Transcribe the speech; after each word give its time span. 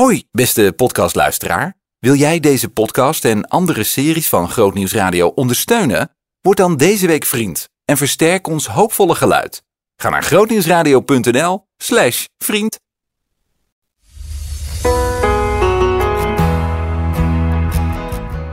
Hoi, 0.00 0.24
beste 0.30 0.72
podcastluisteraar. 0.76 1.76
Wil 1.98 2.14
jij 2.14 2.40
deze 2.40 2.68
podcast 2.68 3.24
en 3.24 3.48
andere 3.48 3.82
series 3.82 4.28
van 4.28 4.48
Grootnieuws 4.48 4.92
Radio 4.92 5.28
ondersteunen? 5.28 6.10
Word 6.40 6.56
dan 6.56 6.76
deze 6.76 7.06
week 7.06 7.24
vriend 7.24 7.68
en 7.84 7.96
versterk 7.96 8.46
ons 8.46 8.66
hoopvolle 8.66 9.14
geluid. 9.14 9.62
Ga 9.96 10.08
naar 10.08 10.22
grootnieuwsradio.nl 10.22 11.66
slash 11.76 12.24
vriend. 12.38 12.78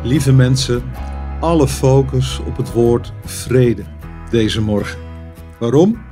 Lieve 0.04 0.34
mensen, 0.34 0.92
alle 1.40 1.68
focus 1.68 2.40
op 2.40 2.58
het 2.58 2.72
woord 2.72 3.14
vrede 3.26 3.84
deze 4.30 4.62
morgen. 4.62 5.00
Waarom? 5.60 6.11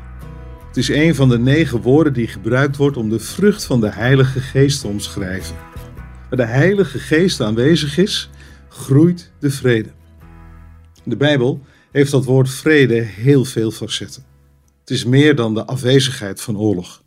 Het 0.70 0.78
is 0.78 0.90
een 0.90 1.16
van 1.16 1.30
de 1.30 1.40
negen 1.40 1.82
woorden 1.82 2.14
die 2.14 2.28
gebruikt 2.28 2.78
wordt 2.78 2.98
om 2.98 3.10
de 3.10 3.20
vrucht 3.20 3.64
van 3.64 3.82
de 3.82 3.90
Heilige 3.90 4.40
Geest 4.40 4.82
te 4.82 4.88
omschrijven. 4.88 5.56
Waar 6.30 6.38
de 6.38 6.46
Heilige 6.46 7.00
Geest 7.00 7.42
aanwezig 7.42 7.98
is, 7.98 8.30
groeit 8.68 9.32
de 9.40 9.52
vrede. 9.52 9.90
De 11.04 11.18
Bijbel 11.18 11.62
heeft 11.92 12.12
dat 12.12 12.26
woord 12.26 12.50
vrede 12.50 12.94
heel 12.94 13.46
veel 13.46 13.72
facetten. 13.72 14.24
Het 14.80 14.90
is 14.90 15.06
meer 15.06 15.36
dan 15.36 15.54
de 15.54 15.66
afwezigheid 15.66 16.42
van 16.42 16.58
oorlog. 16.58 17.04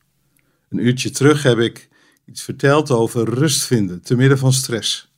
Een 0.68 0.86
uurtje 0.86 1.10
terug 1.10 1.42
heb 1.42 1.58
ik 1.58 1.88
iets 2.26 2.42
verteld 2.42 2.90
over 2.90 3.28
rust 3.28 3.62
vinden 3.62 4.02
te 4.02 4.16
midden 4.16 4.38
van 4.38 4.52
stress. 4.52 5.12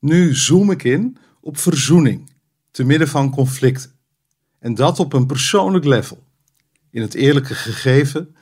Nu 0.00 0.34
zoom 0.34 0.70
ik 0.70 0.84
in 0.84 1.16
op 1.40 1.58
verzoening 1.58 2.30
te 2.70 2.84
midden 2.84 3.08
van 3.08 3.30
conflicten. 3.30 3.90
En 4.58 4.74
dat 4.74 4.98
op 4.98 5.12
een 5.12 5.26
persoonlijk 5.26 5.84
level. 5.84 6.25
In 6.96 7.02
het 7.02 7.14
eerlijke 7.14 7.54
gegeven, 7.54 8.36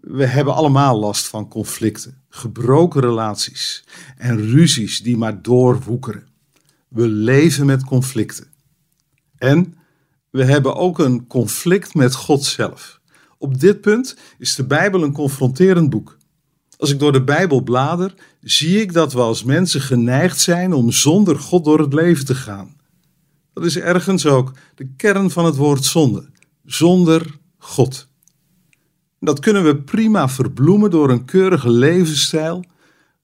we 0.00 0.26
hebben 0.26 0.54
allemaal 0.54 0.98
last 0.98 1.26
van 1.26 1.48
conflicten, 1.48 2.22
gebroken 2.28 3.00
relaties 3.00 3.84
en 4.16 4.50
ruzies 4.50 5.02
die 5.02 5.16
maar 5.16 5.42
doorwoekeren. 5.42 6.26
We 6.88 7.08
leven 7.08 7.66
met 7.66 7.84
conflicten. 7.84 8.46
En 9.38 9.74
we 10.30 10.44
hebben 10.44 10.76
ook 10.76 10.98
een 10.98 11.26
conflict 11.26 11.94
met 11.94 12.14
God 12.14 12.44
zelf. 12.44 13.00
Op 13.38 13.60
dit 13.60 13.80
punt 13.80 14.16
is 14.38 14.54
de 14.54 14.64
Bijbel 14.64 15.02
een 15.02 15.12
confronterend 15.12 15.90
boek. 15.90 16.16
Als 16.76 16.90
ik 16.90 16.98
door 16.98 17.12
de 17.12 17.24
Bijbel 17.24 17.60
blader, 17.60 18.14
zie 18.40 18.80
ik 18.80 18.92
dat 18.92 19.12
we 19.12 19.20
als 19.20 19.44
mensen 19.44 19.80
geneigd 19.80 20.40
zijn 20.40 20.72
om 20.72 20.90
zonder 20.90 21.38
God 21.38 21.64
door 21.64 21.78
het 21.78 21.92
leven 21.92 22.24
te 22.24 22.34
gaan. 22.34 22.76
Dat 23.52 23.64
is 23.64 23.76
ergens 23.76 24.26
ook 24.26 24.52
de 24.74 24.88
kern 24.96 25.30
van 25.30 25.44
het 25.44 25.56
woord 25.56 25.84
zonde. 25.84 26.28
Zonder 26.64 27.44
God. 27.66 28.08
Dat 29.20 29.38
kunnen 29.38 29.64
we 29.64 29.76
prima 29.76 30.28
verbloemen 30.28 30.90
door 30.90 31.10
een 31.10 31.24
keurige 31.24 31.70
levensstijl, 31.70 32.64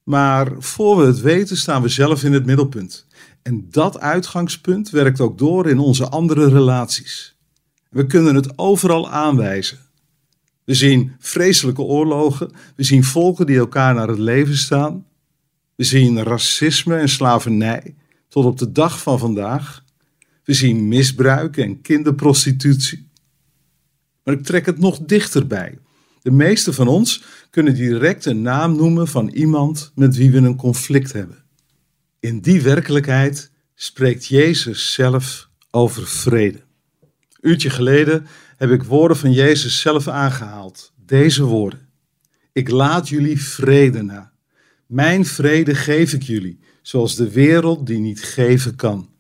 maar 0.02 0.52
voor 0.58 0.96
we 0.96 1.06
het 1.06 1.20
weten 1.20 1.56
staan 1.56 1.82
we 1.82 1.88
zelf 1.88 2.24
in 2.24 2.32
het 2.32 2.46
middelpunt. 2.46 3.06
En 3.42 3.66
dat 3.70 4.00
uitgangspunt 4.00 4.90
werkt 4.90 5.20
ook 5.20 5.38
door 5.38 5.68
in 5.68 5.78
onze 5.78 6.08
andere 6.08 6.48
relaties. 6.48 7.36
We 7.90 8.06
kunnen 8.06 8.34
het 8.34 8.58
overal 8.58 9.10
aanwijzen. 9.10 9.78
We 10.64 10.74
zien 10.74 11.12
vreselijke 11.18 11.82
oorlogen, 11.82 12.50
we 12.76 12.82
zien 12.82 13.04
volken 13.04 13.46
die 13.46 13.58
elkaar 13.58 13.94
naar 13.94 14.08
het 14.08 14.18
leven 14.18 14.56
staan. 14.56 15.06
We 15.74 15.84
zien 15.84 16.22
racisme 16.22 16.96
en 16.96 17.08
slavernij 17.08 17.94
tot 18.28 18.44
op 18.44 18.58
de 18.58 18.72
dag 18.72 19.02
van 19.02 19.18
vandaag. 19.18 19.84
We 20.44 20.52
zien 20.52 20.88
misbruik 20.88 21.56
en 21.56 21.80
kinderprostitutie. 21.80 23.10
Maar 24.25 24.34
ik 24.34 24.45
trek 24.45 24.67
het 24.67 24.78
nog 24.78 24.98
dichterbij. 24.98 25.78
De 26.23 26.31
meeste 26.31 26.73
van 26.73 26.89
ons 26.89 27.23
kunnen 27.51 27.75
direct 27.75 28.25
een 28.25 28.42
naam 28.42 28.77
noemen 28.77 29.09
van 29.09 29.28
iemand 29.28 29.92
met 29.95 30.17
wie 30.17 30.31
we 30.31 30.39
een 30.39 30.56
conflict 30.56 31.12
hebben. 31.12 31.45
In 32.20 32.41
die 32.41 32.62
werkelijkheid 32.62 33.50
spreekt 33.75 34.27
Jezus 34.27 34.93
zelf 34.93 35.48
over 35.70 36.06
vrede. 36.06 36.61
Uurtje 37.41 37.70
geleden 37.70 38.27
heb 38.56 38.71
ik 38.71 38.82
woorden 38.82 39.16
van 39.16 39.32
Jezus 39.32 39.81
zelf 39.81 40.09
aangehaald. 40.09 40.93
Deze 40.97 41.44
woorden. 41.44 41.88
Ik 42.53 42.69
laat 42.69 43.09
jullie 43.09 43.43
vrede 43.43 44.03
na. 44.03 44.32
Mijn 44.87 45.27
vrede 45.27 45.75
geef 45.75 46.12
ik 46.12 46.22
jullie, 46.22 46.61
zoals 46.82 47.15
de 47.15 47.31
wereld 47.31 47.87
die 47.87 47.99
niet 47.99 48.22
geven 48.22 48.77
kan. 48.77 49.12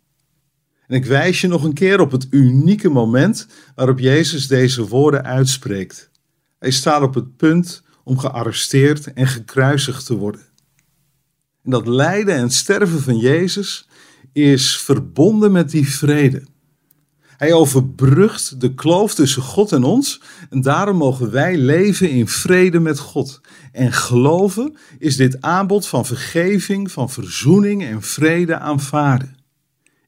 En 0.92 0.98
ik 0.98 1.04
wijs 1.04 1.40
je 1.40 1.48
nog 1.48 1.64
een 1.64 1.72
keer 1.72 2.00
op 2.00 2.10
het 2.10 2.26
unieke 2.30 2.88
moment 2.88 3.46
waarop 3.74 3.98
Jezus 3.98 4.46
deze 4.46 4.88
woorden 4.88 5.24
uitspreekt. 5.24 6.10
Hij 6.58 6.70
staat 6.70 7.02
op 7.02 7.14
het 7.14 7.36
punt 7.36 7.82
om 8.04 8.18
gearresteerd 8.18 9.12
en 9.12 9.26
gekruisigd 9.26 10.06
te 10.06 10.16
worden. 10.16 10.40
En 11.64 11.70
dat 11.70 11.86
lijden 11.86 12.34
en 12.34 12.50
sterven 12.50 13.00
van 13.00 13.16
Jezus 13.16 13.88
is 14.32 14.76
verbonden 14.76 15.52
met 15.52 15.70
die 15.70 15.88
vrede. 15.88 16.42
Hij 17.36 17.52
overbrugt 17.52 18.60
de 18.60 18.74
kloof 18.74 19.14
tussen 19.14 19.42
God 19.42 19.72
en 19.72 19.84
ons 19.84 20.22
en 20.50 20.60
daarom 20.60 20.96
mogen 20.96 21.30
wij 21.30 21.56
leven 21.56 22.10
in 22.10 22.28
vrede 22.28 22.80
met 22.80 22.98
God. 22.98 23.40
En 23.72 23.92
geloven 23.92 24.76
is 24.98 25.16
dit 25.16 25.40
aanbod 25.40 25.86
van 25.86 26.06
vergeving, 26.06 26.90
van 26.90 27.10
verzoening 27.10 27.84
en 27.84 28.02
vrede 28.02 28.58
aanvaarden. 28.58 29.40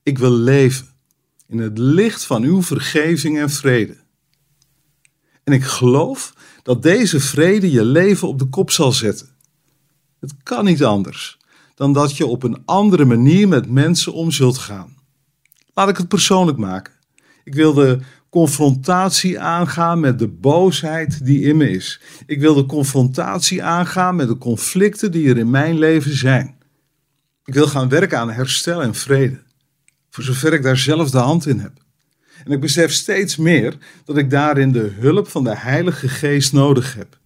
Ik 0.05 0.19
wil 0.19 0.31
leven 0.33 0.87
in 1.47 1.59
het 1.59 1.79
licht 1.79 2.25
van 2.25 2.43
uw 2.43 2.63
vergeving 2.63 3.39
en 3.39 3.51
vrede. 3.51 3.97
En 5.45 5.53
ik 5.53 5.65
geloof 5.65 6.35
dat 6.63 6.83
deze 6.83 7.21
vrede 7.21 7.71
je 7.71 7.85
leven 7.85 8.29
op 8.29 8.39
de 8.39 8.49
kop 8.49 8.71
zal 8.71 8.93
zetten. 8.93 9.29
Het 10.21 10.35
kan 10.43 10.65
niet 10.65 10.85
anders 10.85 11.39
dan 11.75 11.93
dat 11.93 12.17
je 12.17 12.27
op 12.27 12.43
een 12.43 12.63
andere 12.65 13.05
manier 13.05 13.49
met 13.49 13.71
mensen 13.71 14.13
om 14.13 14.31
zult 14.31 14.59
gaan. 14.59 14.97
Laat 15.75 15.89
ik 15.89 15.97
het 15.97 16.09
persoonlijk 16.09 16.59
maken. 16.59 16.95
Ik 17.45 17.55
wil 17.55 17.75
de 17.75 17.99
confrontatie 18.29 19.41
aangaan 19.41 20.01
met 20.01 20.19
de 20.19 20.29
boosheid 20.29 21.25
die 21.25 21.41
in 21.41 21.57
me 21.57 21.71
is. 21.71 22.01
Ik 22.27 22.41
wil 22.41 22.55
de 22.55 22.67
confrontatie 22.67 23.63
aangaan 23.63 24.17
met 24.17 24.29
de 24.29 24.39
conflicten 24.39 25.13
die 25.13 25.29
er 25.29 25.39
in 25.39 25.51
mijn 25.51 25.79
leven 25.79 26.17
zijn. 26.17 26.59
Ik 27.45 27.55
wil 27.55 27.67
gaan 27.67 27.89
werken 27.89 28.19
aan 28.19 28.31
herstel 28.31 28.83
en 28.83 28.95
vrede, 28.95 29.43
voor 30.15 30.25
zover 30.25 30.53
ik 30.53 30.63
daar 30.63 30.77
zelf 30.77 31.11
de 31.11 31.19
hand 31.19 31.47
in 31.47 31.59
heb. 31.59 31.73
En 32.45 32.53
ik 32.53 32.61
besef 32.61 32.93
steeds 32.93 33.37
meer 33.37 33.79
dat 34.05 34.17
ik 34.17 34.31
daarin 34.31 34.73
de 34.73 34.93
hulp 34.99 35.29
van 35.29 35.45
de 35.45 35.57
Heilige 35.57 36.09
Geest 36.09 36.53
nodig 36.53 36.95
heb. 36.95 37.19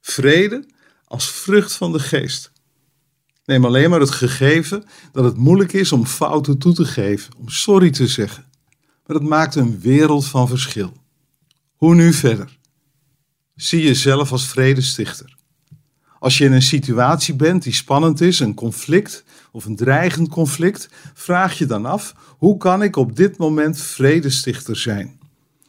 Vrede 0.00 0.64
als 1.04 1.30
vrucht 1.30 1.72
van 1.72 1.92
de 1.92 1.98
Geest. 1.98 2.52
Neem 3.44 3.64
alleen 3.64 3.90
maar 3.90 4.00
het 4.00 4.10
gegeven 4.10 4.84
dat 5.12 5.24
het 5.24 5.36
moeilijk 5.36 5.72
is 5.72 5.92
om 5.92 6.06
fouten 6.06 6.58
toe 6.58 6.74
te 6.74 6.84
geven, 6.84 7.36
om 7.36 7.48
sorry 7.48 7.90
te 7.90 8.06
zeggen. 8.06 8.44
Maar 9.06 9.16
het 9.16 9.28
maakt 9.28 9.54
een 9.54 9.80
wereld 9.80 10.26
van 10.26 10.48
verschil. 10.48 10.92
Hoe 11.76 11.94
nu 11.94 12.12
verder? 12.12 12.58
Zie 13.54 13.82
jezelf 13.82 14.32
als 14.32 14.48
vredestichter. 14.48 15.36
Als 16.18 16.38
je 16.38 16.44
in 16.44 16.52
een 16.52 16.62
situatie 16.62 17.34
bent 17.34 17.62
die 17.62 17.72
spannend 17.72 18.20
is, 18.20 18.40
een 18.40 18.54
conflict 18.54 19.24
of 19.52 19.64
een 19.64 19.76
dreigend 19.76 20.28
conflict, 20.28 20.88
vraag 21.14 21.58
je 21.58 21.66
dan 21.66 21.86
af: 21.86 22.14
hoe 22.38 22.56
kan 22.56 22.82
ik 22.82 22.96
op 22.96 23.16
dit 23.16 23.38
moment 23.38 23.80
vredestichter 23.80 24.76
zijn? 24.76 25.18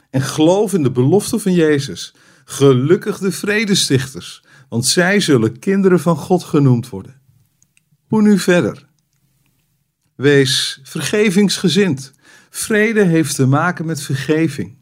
En 0.09 0.21
geloof 0.21 0.73
in 0.73 0.83
de 0.83 0.91
belofte 0.91 1.39
van 1.39 1.53
Jezus. 1.53 2.15
Gelukkig 2.45 3.17
de 3.17 3.31
vredestichters, 3.31 4.43
want 4.69 4.85
zij 4.85 5.19
zullen 5.19 5.59
kinderen 5.59 5.99
van 5.99 6.15
God 6.15 6.43
genoemd 6.43 6.89
worden. 6.89 7.21
Hoe 8.07 8.21
nu 8.21 8.39
verder? 8.39 8.87
Wees 10.15 10.79
vergevingsgezind. 10.83 12.11
Vrede 12.49 13.03
heeft 13.03 13.35
te 13.35 13.45
maken 13.45 13.85
met 13.85 14.01
vergeving. 14.01 14.77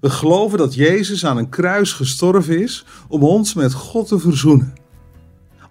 We 0.00 0.10
geloven 0.10 0.58
dat 0.58 0.74
Jezus 0.74 1.26
aan 1.26 1.36
een 1.36 1.48
kruis 1.48 1.92
gestorven 1.92 2.62
is 2.62 2.84
om 3.08 3.22
ons 3.22 3.54
met 3.54 3.72
God 3.72 4.08
te 4.08 4.18
verzoenen. 4.18 4.72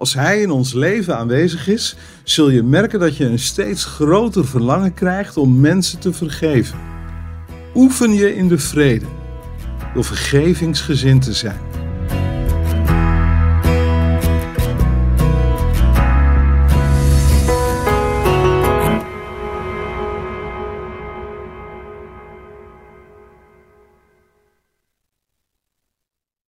Als 0.02 0.14
Hij 0.14 0.42
in 0.42 0.52
ons 0.52 0.74
leven 0.74 1.18
aanwezig 1.18 1.68
is, 1.68 1.96
zul 2.24 2.50
je 2.50 2.64
merken 2.64 3.00
dat 3.00 3.18
je 3.18 3.26
een 3.26 3.40
steeds 3.40 3.86
groter 3.86 4.48
verlangen 4.48 4.94
krijgt 4.94 5.38
om 5.38 5.60
mensen 5.60 6.00
te 6.00 6.14
vergeven. 6.14 6.80
Oefen 7.76 8.14
je 8.14 8.36
in 8.36 8.48
de 8.48 8.58
vrede 8.58 9.06
door 9.94 10.04
vergevingsgezind 10.04 11.22
te 11.22 11.34
zijn. 11.34 11.71